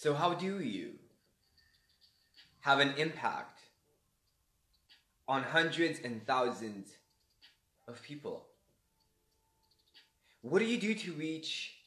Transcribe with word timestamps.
So, 0.00 0.14
how 0.14 0.32
do 0.32 0.60
you 0.60 0.92
have 2.60 2.78
an 2.78 2.94
impact 2.98 3.62
on 5.26 5.42
hundreds 5.42 5.98
and 6.04 6.24
thousands 6.24 6.90
of 7.88 8.00
people? 8.00 8.46
What 10.42 10.60
do 10.60 10.66
you 10.66 10.78
do 10.78 10.94
to 10.94 11.12
reach 11.14 11.78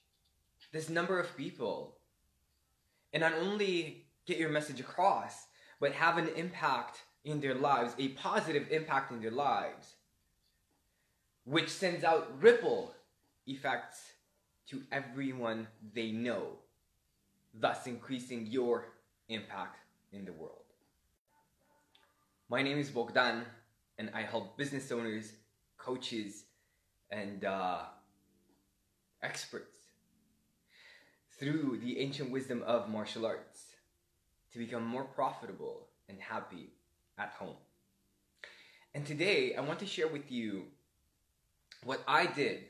this 0.74 0.90
number 0.90 1.22
of 1.22 1.38
people 1.38 1.96
and 3.14 3.22
not 3.22 3.32
only 3.32 4.04
get 4.26 4.38
your 4.38 4.50
message 4.50 4.82
across, 4.82 5.48
but 5.80 5.94
have 5.94 6.18
an 6.18 6.28
impact 6.36 7.04
in 7.24 7.40
their 7.40 7.56
lives, 7.56 7.94
a 7.98 8.10
positive 8.10 8.68
impact 8.72 9.14
in 9.14 9.22
their 9.22 9.32
lives, 9.32 9.96
which 11.46 11.70
sends 11.70 12.04
out 12.04 12.28
ripple 12.42 12.94
effects 13.48 14.02
to 14.68 14.82
everyone 14.92 15.68
they 15.94 16.12
know, 16.12 16.58
thus 17.54 17.88
increasing 17.88 18.48
your 18.48 18.94
impact 19.30 19.78
in 20.12 20.26
the 20.26 20.34
world. 20.34 20.64
My 22.50 22.62
name 22.62 22.78
is 22.78 22.90
Bogdan, 22.90 23.44
and 23.98 24.10
I 24.14 24.24
help 24.24 24.58
business 24.58 24.92
owners, 24.92 25.34
coaches, 25.78 26.44
and 27.10 27.46
uh, 27.46 27.84
experts 29.24 29.78
through 31.40 31.80
the 31.82 32.00
ancient 32.00 32.30
wisdom 32.30 32.64
of 32.66 32.90
martial 32.90 33.26
arts 33.26 33.76
to 34.52 34.60
become 34.60 34.86
more 34.86 35.04
profitable 35.04 35.88
and 36.08 36.20
happy 36.20 36.70
at 37.18 37.30
home. 37.30 37.56
And 38.94 39.06
today, 39.06 39.56
I 39.56 39.62
want 39.62 39.80
to 39.80 39.86
share 39.86 40.08
with 40.08 40.32
you 40.32 40.66
what 41.84 42.02
I 42.08 42.26
did 42.26 42.66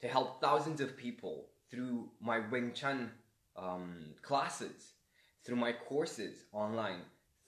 to 0.00 0.08
help 0.08 0.40
thousands 0.40 0.80
of 0.80 0.96
people 0.96 1.46
through 1.70 2.10
my 2.20 2.38
Wing 2.38 2.72
Chun 2.74 3.10
um, 3.60 4.14
classes, 4.22 4.92
through 5.44 5.56
my 5.56 5.72
courses 5.72 6.44
online, 6.52 7.02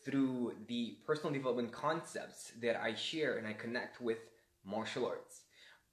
through 0.05 0.55
the 0.67 0.97
personal 1.07 1.33
development 1.33 1.73
concepts 1.73 2.53
that 2.63 2.77
I 2.77 2.95
share 2.95 3.37
and 3.37 3.47
I 3.47 3.53
connect 3.53 4.01
with 4.01 4.19
martial 4.65 5.07
arts. 5.07 5.43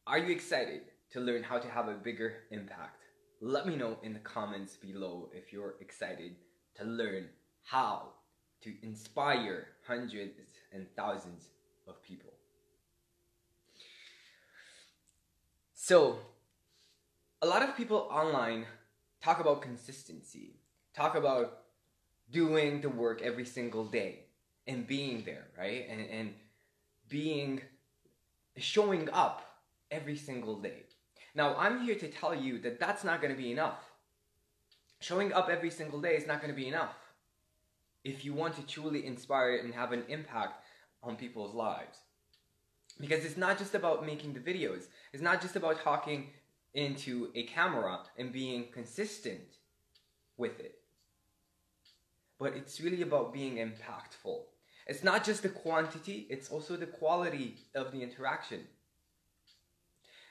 Are 0.05 0.17
you 0.17 0.31
excited 0.31 0.81
to 1.11 1.19
learn 1.19 1.43
how 1.43 1.59
to 1.59 1.67
have 1.69 1.87
a 1.87 1.93
bigger 1.93 2.43
impact? 2.51 3.03
Let 3.41 3.67
me 3.67 3.75
know 3.75 3.97
in 4.03 4.13
the 4.13 4.19
comments 4.19 4.75
below 4.77 5.29
if 5.33 5.51
you're 5.51 5.75
excited 5.81 6.35
to 6.77 6.85
learn 6.85 7.27
how 7.63 8.13
to 8.61 8.73
inspire 8.81 9.67
hundreds 9.85 10.39
and 10.73 10.87
thousands 10.95 11.49
of 11.87 12.01
people. 12.01 12.31
So, 15.73 16.19
a 17.41 17.47
lot 17.47 17.61
of 17.61 17.77
people 17.77 18.07
online 18.11 18.65
talk 19.27 19.41
about 19.41 19.61
consistency, 19.61 20.55
talk 20.95 21.13
about 21.13 21.63
doing 22.31 22.79
the 22.79 22.87
work 22.87 23.21
every 23.21 23.43
single 23.43 23.83
day 23.83 24.19
and 24.67 24.87
being 24.87 25.23
there, 25.25 25.47
right? 25.57 25.85
And, 25.89 26.01
and 26.09 26.33
being, 27.09 27.61
showing 28.55 29.09
up 29.11 29.41
every 29.91 30.15
single 30.15 30.61
day. 30.61 30.83
Now, 31.35 31.57
I'm 31.57 31.81
here 31.81 31.95
to 31.95 32.07
tell 32.07 32.33
you 32.33 32.59
that 32.59 32.79
that's 32.79 33.03
not 33.03 33.21
going 33.21 33.35
to 33.35 33.41
be 33.41 33.51
enough. 33.51 33.83
Showing 35.01 35.33
up 35.33 35.49
every 35.49 35.71
single 35.71 35.99
day 35.99 36.15
is 36.15 36.25
not 36.25 36.39
going 36.41 36.53
to 36.53 36.61
be 36.63 36.69
enough 36.69 36.95
if 38.05 38.23
you 38.23 38.33
want 38.33 38.55
to 38.55 38.65
truly 38.65 39.05
inspire 39.05 39.57
and 39.57 39.73
have 39.73 39.91
an 39.91 40.03
impact 40.07 40.63
on 41.03 41.17
people's 41.17 41.53
lives. 41.53 41.97
Because 42.97 43.25
it's 43.25 43.35
not 43.35 43.57
just 43.57 43.75
about 43.75 44.05
making 44.05 44.31
the 44.33 44.39
videos, 44.39 44.83
it's 45.11 45.21
not 45.21 45.41
just 45.41 45.57
about 45.57 45.83
talking 45.83 46.29
into 46.73 47.31
a 47.35 47.43
camera 47.43 47.99
and 48.17 48.31
being 48.31 48.67
consistent 48.71 49.57
with 50.37 50.59
it. 50.59 50.79
But 52.39 52.53
it's 52.53 52.79
really 52.79 53.01
about 53.01 53.33
being 53.33 53.55
impactful. 53.55 54.41
It's 54.85 55.03
not 55.03 55.23
just 55.23 55.43
the 55.43 55.49
quantity, 55.49 56.27
it's 56.29 56.49
also 56.49 56.77
the 56.77 56.85
quality 56.85 57.57
of 57.75 57.91
the 57.91 58.01
interaction. 58.01 58.61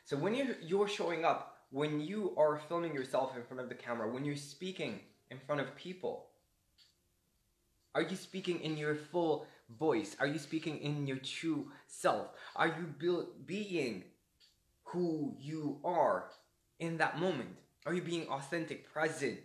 So 0.04 0.16
when 0.16 0.34
you're, 0.34 0.56
you're 0.62 0.88
showing 0.88 1.24
up, 1.24 1.58
when 1.70 2.00
you 2.00 2.32
are 2.38 2.60
filming 2.68 2.94
yourself 2.94 3.36
in 3.36 3.42
front 3.42 3.60
of 3.60 3.68
the 3.68 3.74
camera, 3.74 4.08
when 4.08 4.24
you're 4.24 4.36
speaking 4.36 5.00
in 5.30 5.38
front 5.38 5.60
of 5.60 5.74
people, 5.74 6.28
are 7.94 8.02
you 8.02 8.14
speaking 8.14 8.60
in 8.60 8.76
your 8.76 8.94
full 8.94 9.46
voice? 9.78 10.16
Are 10.20 10.26
you 10.26 10.38
speaking 10.38 10.78
in 10.78 11.06
your 11.06 11.16
true 11.16 11.72
self? 11.86 12.28
Are 12.54 12.68
you 12.68 13.26
being 13.46 14.04
who 14.96 15.34
you 15.38 15.78
are 15.84 16.30
in 16.78 16.96
that 16.96 17.20
moment? 17.20 17.54
Are 17.84 17.92
you 17.92 18.00
being 18.00 18.26
authentic, 18.28 18.90
present, 18.90 19.40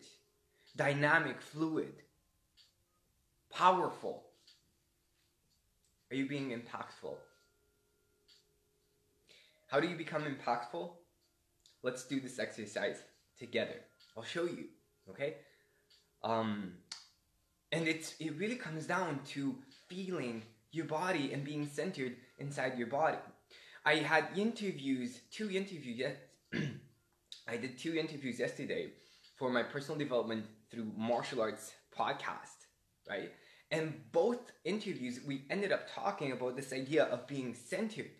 dynamic, 0.77 1.41
fluid, 1.41 1.93
powerful? 3.51 4.23
Are 6.09 6.15
you 6.15 6.25
being 6.25 6.51
impactful? 6.51 7.15
How 9.67 9.81
do 9.81 9.87
you 9.89 9.97
become 9.97 10.23
impactful? 10.23 10.89
Let's 11.83 12.05
do 12.05 12.21
this 12.21 12.39
exercise 12.39 13.03
together. 13.37 13.81
I'll 14.15 14.23
show 14.23 14.45
you, 14.45 14.65
okay? 15.09 15.35
Um, 16.23 16.75
and 17.73 17.87
it's 17.89 18.15
it 18.19 18.37
really 18.37 18.55
comes 18.55 18.85
down 18.85 19.19
to 19.33 19.55
feeling 19.89 20.43
your 20.71 20.85
body 20.85 21.33
and 21.33 21.43
being 21.43 21.67
centered 21.67 22.15
inside 22.39 22.77
your 22.77 22.87
body. 22.87 23.17
I 23.85 23.95
had 23.95 24.27
interviews, 24.35 25.21
two 25.31 25.49
interviews. 25.49 25.97
Yes, 25.97 26.15
I 27.47 27.57
did 27.57 27.77
two 27.77 27.95
interviews 27.95 28.39
yesterday 28.39 28.91
for 29.37 29.49
my 29.49 29.63
personal 29.63 29.97
development 29.97 30.45
through 30.69 30.91
martial 30.95 31.41
arts 31.41 31.71
podcast, 31.97 32.67
right? 33.09 33.31
And 33.71 33.93
both 34.11 34.51
interviews, 34.65 35.21
we 35.25 35.45
ended 35.49 35.71
up 35.71 35.87
talking 35.93 36.31
about 36.33 36.55
this 36.55 36.73
idea 36.73 37.05
of 37.05 37.27
being 37.27 37.55
centered 37.55 38.11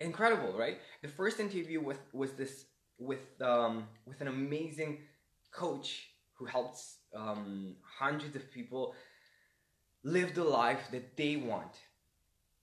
incredible, 0.00 0.56
right? 0.56 0.78
The 1.02 1.08
first 1.08 1.40
interview 1.40 1.80
with 1.80 1.98
was 2.12 2.32
this 2.32 2.66
with 2.98 3.40
um, 3.40 3.84
with 4.06 4.20
an 4.20 4.28
amazing 4.28 4.98
coach 5.52 6.10
who 6.34 6.44
helps 6.44 6.98
um, 7.14 7.76
hundreds 7.98 8.36
of 8.36 8.50
people 8.52 8.94
live 10.04 10.34
the 10.34 10.44
life 10.44 10.88
that 10.92 11.16
they 11.16 11.36
want, 11.36 11.74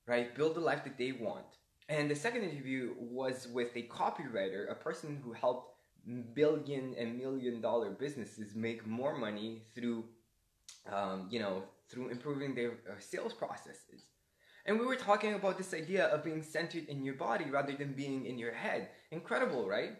right? 0.08 0.34
Build 0.36 0.56
the 0.56 0.62
life 0.62 0.84
that 0.86 0.98
they 0.98 1.12
want. 1.12 1.46
And 1.88 2.10
the 2.10 2.16
second 2.16 2.44
interview 2.44 2.96
was 2.98 3.48
with 3.48 3.76
a 3.76 3.84
copywriter, 3.84 4.72
a 4.72 4.76
person 4.76 5.22
who 5.24 5.34
helped 5.34 5.76
billion 6.34 6.96
and 6.98 7.18
million 7.18 7.62
dollar 7.62 7.92
businesses 7.92 8.56
make 8.56 8.86
more 8.86 9.16
money 9.18 9.64
through, 9.74 10.06
um, 10.92 11.28
you 11.30 11.40
know, 11.40 11.64
through 11.90 12.10
improving 12.10 12.56
their 12.56 12.72
uh, 12.72 13.00
sales 13.00 13.34
processes. 13.34 14.06
And 14.66 14.80
we 14.80 14.86
were 14.86 14.96
talking 14.96 15.36
about 15.36 15.58
this 15.60 15.74
idea 15.76 16.08
of 16.08 16.24
being 16.24 16.42
centered 16.42 16.88
in 16.88 17.04
your 17.04 17.14
body 17.14 17.46
rather 17.46 17.74
than 17.74 17.94
being 17.94 18.26
in 18.26 18.40
your 18.40 18.54
head. 18.54 18.90
Incredible, 19.12 19.68
right? 19.68 19.92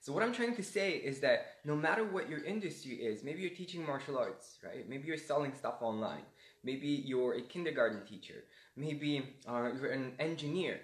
So 0.00 0.12
what 0.12 0.22
I'm 0.22 0.32
trying 0.32 0.56
to 0.56 0.62
say 0.62 0.92
is 0.92 1.20
that 1.20 1.46
no 1.64 1.76
matter 1.76 2.04
what 2.04 2.28
your 2.28 2.44
industry 2.44 2.94
is, 2.94 3.22
maybe 3.22 3.40
you're 3.40 3.50
teaching 3.50 3.84
martial 3.84 4.18
arts, 4.18 4.58
right? 4.64 4.88
Maybe 4.88 5.06
you're 5.06 5.16
selling 5.16 5.52
stuff 5.54 5.76
online. 5.80 6.22
Maybe 6.64 6.88
you're 6.88 7.34
a 7.34 7.42
kindergarten 7.42 8.04
teacher. 8.04 8.44
Maybe 8.76 9.36
uh, 9.48 9.70
you're 9.80 9.92
an 9.92 10.14
engineer. 10.18 10.80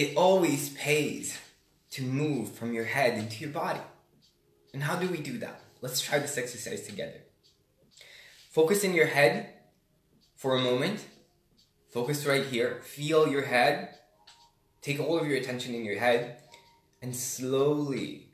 It 0.00 0.16
always 0.16 0.70
pays 0.70 1.36
to 1.90 2.00
move 2.00 2.52
from 2.52 2.72
your 2.72 2.86
head 2.86 3.18
into 3.18 3.44
your 3.44 3.50
body. 3.50 3.82
And 4.72 4.82
how 4.82 4.96
do 4.96 5.06
we 5.06 5.20
do 5.20 5.36
that? 5.40 5.60
Let's 5.82 6.00
try 6.00 6.18
this 6.18 6.38
exercise 6.38 6.86
together. 6.86 7.20
Focus 8.50 8.82
in 8.82 8.94
your 8.94 9.08
head 9.08 9.52
for 10.36 10.56
a 10.56 10.62
moment. 10.62 11.04
Focus 11.90 12.24
right 12.24 12.46
here. 12.46 12.80
Feel 12.82 13.28
your 13.28 13.42
head. 13.42 13.90
Take 14.80 15.00
all 15.00 15.18
of 15.18 15.26
your 15.26 15.36
attention 15.36 15.74
in 15.74 15.84
your 15.84 15.98
head 15.98 16.38
and 17.02 17.14
slowly 17.14 18.30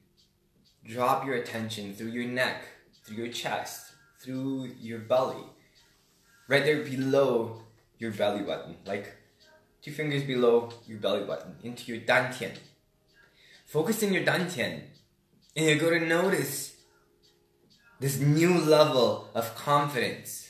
drop 0.85 1.27
your 1.27 1.35
attention 1.35 1.95
through 1.95 2.13
your 2.13 2.29
neck, 2.29 2.63
through 3.03 3.17
your 3.17 3.33
chest, 3.33 3.91
through 4.21 4.71
your 4.81 5.01
belly, 5.01 5.43
right 6.47 6.65
there 6.65 6.85
below 6.85 7.61
your 7.99 8.13
belly 8.13 8.45
button, 8.45 8.77
like 8.87 9.17
two 9.87 9.93
fingers 9.93 10.25
below 10.25 10.71
your 10.87 10.99
belly 10.99 11.25
button, 11.25 11.55
into 11.63 11.91
your 11.91 12.03
dantian. 12.03 12.55
Focus 13.65 14.03
in 14.03 14.13
your 14.13 14.25
dantian, 14.25 14.83
and 15.57 15.67
you're 15.67 15.79
going 15.79 16.01
to 16.01 16.07
notice 16.07 16.77
this 18.01 18.21
new 18.21 18.59
level 18.59 19.31
of 19.35 19.55
confidence 19.55 20.47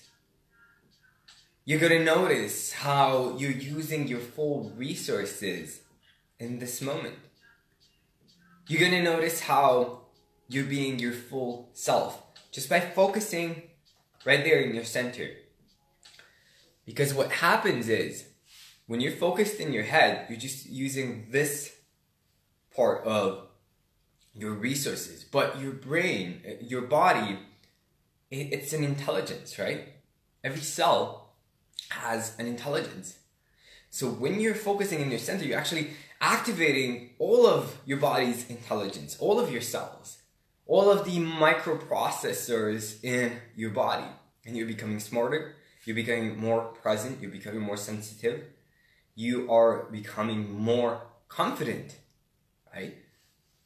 you're 1.69 1.81
gonna 1.81 2.05
notice 2.05 2.73
how 2.73 3.35
you're 3.39 3.51
using 3.51 4.07
your 4.07 4.21
full 4.21 4.73
resources 4.77 5.81
in 6.39 6.61
this 6.61 6.81
moment. 6.81 7.17
You're 8.69 8.89
gonna 8.89 9.03
notice 9.03 9.41
how 9.41 10.03
you're 10.47 10.71
being 10.71 11.01
your 11.01 11.11
full 11.11 11.71
self 11.73 12.23
just 12.53 12.69
by 12.71 12.79
focusing 12.79 13.63
right 14.25 14.45
there 14.45 14.61
in 14.61 14.77
your 14.77 14.85
center. 14.85 15.29
Because 16.85 17.13
what 17.13 17.33
happens 17.33 17.89
is 17.89 18.27
when 18.87 19.01
you're 19.01 19.13
focused 19.13 19.61
in 19.61 19.73
your 19.73 19.83
head, 19.83 20.27
you're 20.29 20.39
just 20.39 20.67
using 20.67 21.27
this 21.31 21.75
part 22.75 23.05
of 23.05 23.49
your 24.35 24.53
resources, 24.53 25.25
but 25.25 25.61
your 25.61 25.73
brain, 25.73 26.41
your 26.61 26.83
body, 26.83 27.39
it's 28.31 28.73
an 28.73 28.85
intelligence, 28.85 29.59
right? 29.59 29.89
Every 30.45 30.61
cell 30.61 31.33
has 31.91 32.39
an 32.39 32.47
intelligence. 32.47 33.19
So 33.91 34.09
when 34.09 34.41
you're 34.41 34.55
focusing 34.55 35.01
in 35.01 35.11
your 35.11 35.19
center, 35.19 35.45
you're 35.45 35.59
actually 35.59 35.91
activating 36.21 37.11
all 37.19 37.47
of 37.47 37.79
your 37.87 37.99
body's 37.99 38.49
intelligence, 38.51 39.17
all 39.19 39.41
of 39.41 39.51
your 39.51 39.61
cells, 39.61 40.19
all 40.67 40.91
of 40.91 41.05
the 41.05 41.19
microprocessors 41.19 43.03
in 43.03 43.39
your 43.55 43.71
body. 43.71 44.07
And 44.45 44.57
you're 44.57 44.67
becoming 44.67 45.01
smarter, 45.01 45.57
you're 45.85 45.97
becoming 45.97 46.39
more 46.39 46.63
present, 46.65 47.21
you're 47.21 47.31
becoming 47.31 47.61
more 47.61 47.77
sensitive, 47.77 48.45
you 49.17 49.51
are 49.51 49.89
becoming 49.91 50.53
more 50.55 51.01
confident, 51.29 51.97
right? 52.73 52.95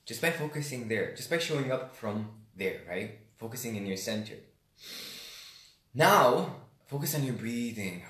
Just 0.06 0.22
by 0.22 0.30
focusing 0.30 0.88
there, 0.88 1.14
just 1.14 1.28
by 1.28 1.36
showing 1.38 1.70
up 1.70 1.94
from 1.94 2.30
there, 2.56 2.80
right? 2.88 3.18
Focusing 3.36 3.76
in 3.76 3.84
your 3.84 3.98
center. 3.98 4.36
Now, 5.92 6.54
focus 6.86 7.14
on 7.14 7.24
your 7.24 7.34
breathing. 7.34 8.04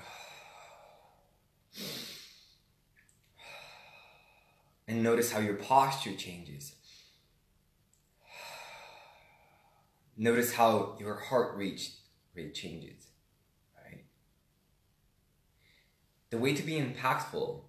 And 4.87 5.03
notice 5.03 5.31
how 5.31 5.39
your 5.39 5.55
posture 5.55 6.13
changes. 6.13 6.75
Notice 10.17 10.53
how 10.53 10.97
your 10.99 11.15
heart 11.15 11.57
rate, 11.57 11.89
rate 12.35 12.53
changes. 12.53 13.07
Right? 13.83 14.03
The 16.31 16.37
way 16.37 16.53
to 16.53 16.63
be 16.63 16.79
impactful 16.79 17.59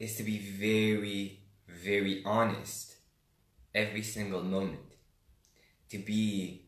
is 0.00 0.16
to 0.16 0.24
be 0.24 0.38
very, 0.38 1.40
very 1.68 2.20
honest 2.24 2.96
every 3.72 4.02
single 4.02 4.42
moment. 4.42 4.96
To 5.90 5.98
be 5.98 6.66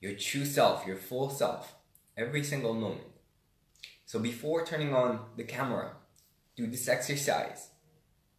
your 0.00 0.14
true 0.14 0.46
self, 0.46 0.86
your 0.86 0.96
full 0.96 1.28
self, 1.28 1.74
every 2.16 2.42
single 2.42 2.72
moment. 2.72 3.04
So 4.06 4.18
before 4.18 4.64
turning 4.64 4.94
on 4.94 5.20
the 5.36 5.44
camera, 5.44 5.92
do 6.56 6.66
this 6.66 6.88
exercise. 6.88 7.68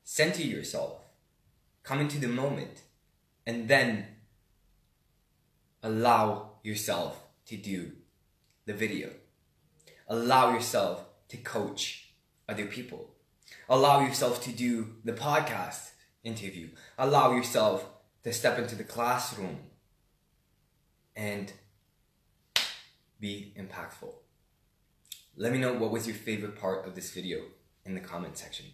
Center 0.04 0.42
yourself. 0.42 1.01
Come 1.83 2.00
into 2.01 2.18
the 2.18 2.27
moment. 2.27 2.81
And 3.45 3.68
then 3.68 4.07
allow 5.83 6.54
yourself 6.63 7.21
to 7.45 7.57
do 7.57 7.92
the 8.66 8.74
video. 8.74 9.12
Allow 10.07 10.54
yourself 10.54 11.06
to 11.29 11.37
coach 11.37 12.13
other 12.47 12.65
people. 12.65 13.15
Allow 13.67 14.01
yourself 14.01 14.43
to 14.43 14.51
do 14.51 14.95
the 15.03 15.13
podcast 15.13 15.91
interview. 16.23 16.69
Allow 16.97 17.33
yourself 17.33 17.87
to 18.23 18.33
step 18.33 18.59
into 18.59 18.75
the 18.75 18.83
classroom 18.83 19.59
and 21.15 21.53
be 23.19 23.53
impactful. 23.57 24.13
Let 25.35 25.51
me 25.51 25.59
know 25.59 25.73
what 25.73 25.91
was 25.91 26.07
your 26.07 26.15
favorite 26.15 26.59
part 26.59 26.85
of 26.87 26.95
this 26.95 27.11
video 27.11 27.43
in 27.85 27.93
the 27.93 28.01
comment 28.01 28.37
section. 28.37 28.65